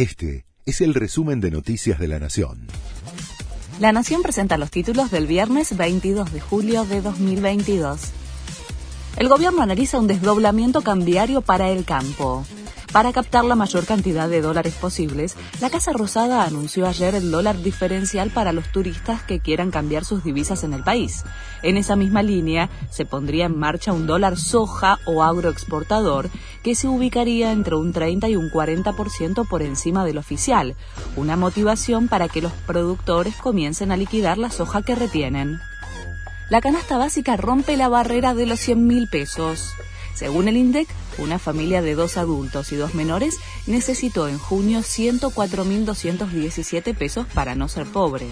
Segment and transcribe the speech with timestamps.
[0.00, 2.68] Este es el resumen de Noticias de la Nación.
[3.80, 8.00] La Nación presenta los títulos del viernes 22 de julio de 2022.
[9.18, 12.46] El gobierno analiza un desdoblamiento cambiario para el campo.
[12.92, 17.62] Para captar la mayor cantidad de dólares posibles, la Casa Rosada anunció ayer el dólar
[17.62, 21.24] diferencial para los turistas que quieran cambiar sus divisas en el país.
[21.62, 26.30] En esa misma línea, se pondría en marcha un dólar soja o agroexportador
[26.64, 30.74] que se ubicaría entre un 30 y un 40% por encima del oficial,
[31.14, 35.60] una motivación para que los productores comiencen a liquidar la soja que retienen.
[36.48, 39.70] La canasta básica rompe la barrera de los 100 mil pesos.
[40.20, 46.94] Según el INDEC, una familia de dos adultos y dos menores necesitó en junio 104.217
[46.94, 48.26] pesos para no ser pobre.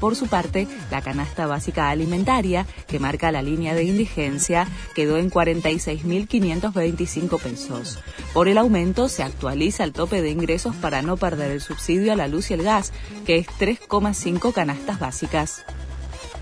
[0.00, 4.66] Por su parte, la canasta básica alimentaria, que marca la línea de indigencia,
[4.96, 8.00] quedó en 46.525 pesos.
[8.34, 12.16] Por el aumento, se actualiza el tope de ingresos para no perder el subsidio a
[12.16, 12.92] la luz y el gas,
[13.24, 15.62] que es 3,5 canastas básicas.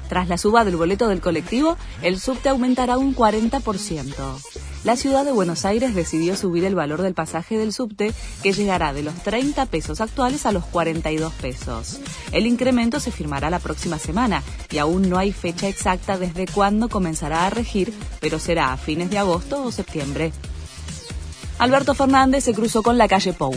[0.09, 4.41] Tras la suba del boleto del colectivo, el subte aumentará un 40%
[4.87, 8.93] la ciudad de Buenos Aires decidió subir el valor del pasaje del subte, que llegará
[8.93, 11.99] de los 30 pesos actuales a los 42 pesos.
[12.31, 16.89] El incremento se firmará la próxima semana y aún no hay fecha exacta desde cuándo
[16.89, 20.33] comenzará a regir, pero será a fines de agosto o septiembre.
[21.59, 23.57] Alberto Fernández se cruzó con la calle Pou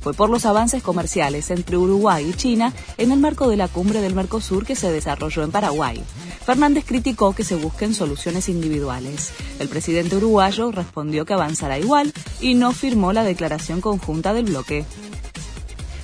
[0.00, 4.00] fue por los avances comerciales entre Uruguay y China en el marco de la cumbre
[4.00, 6.02] del Mercosur que se desarrolló en Paraguay.
[6.50, 9.30] Fernández criticó que se busquen soluciones individuales.
[9.60, 14.84] El presidente uruguayo respondió que avanzará igual y no firmó la declaración conjunta del bloque.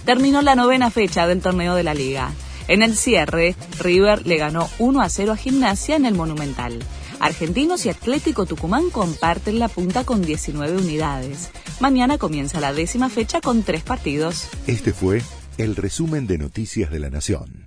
[0.04, 2.30] Terminó la novena fecha del torneo de la liga.
[2.68, 6.78] En el cierre, River le ganó 1 a 0 a Gimnasia en el Monumental.
[7.18, 11.50] Argentinos y Atlético Tucumán comparten la punta con 19 unidades.
[11.80, 14.46] Mañana comienza la décima fecha con tres partidos.
[14.68, 15.22] Este fue
[15.58, 17.65] el resumen de Noticias de la Nación.